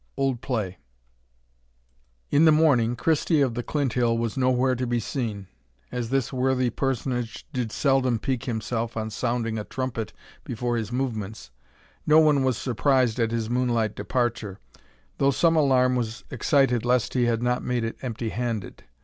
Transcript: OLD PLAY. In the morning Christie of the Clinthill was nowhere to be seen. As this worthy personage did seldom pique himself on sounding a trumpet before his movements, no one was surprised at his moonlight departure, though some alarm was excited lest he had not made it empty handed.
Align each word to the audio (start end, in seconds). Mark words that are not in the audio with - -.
OLD 0.17 0.41
PLAY. 0.41 0.79
In 2.31 2.45
the 2.45 2.51
morning 2.51 2.95
Christie 2.95 3.39
of 3.41 3.53
the 3.53 3.61
Clinthill 3.61 4.17
was 4.17 4.35
nowhere 4.35 4.73
to 4.75 4.87
be 4.87 4.99
seen. 4.99 5.45
As 5.91 6.09
this 6.09 6.33
worthy 6.33 6.71
personage 6.71 7.45
did 7.53 7.71
seldom 7.71 8.17
pique 8.17 8.45
himself 8.45 8.97
on 8.97 9.11
sounding 9.11 9.59
a 9.59 9.63
trumpet 9.63 10.11
before 10.43 10.75
his 10.77 10.91
movements, 10.91 11.51
no 12.07 12.19
one 12.19 12.43
was 12.43 12.57
surprised 12.57 13.19
at 13.19 13.29
his 13.29 13.47
moonlight 13.47 13.93
departure, 13.95 14.57
though 15.19 15.29
some 15.29 15.55
alarm 15.55 15.95
was 15.95 16.23
excited 16.31 16.83
lest 16.83 17.13
he 17.13 17.25
had 17.25 17.43
not 17.43 17.61
made 17.61 17.83
it 17.83 17.95
empty 18.01 18.29
handed. 18.29 18.83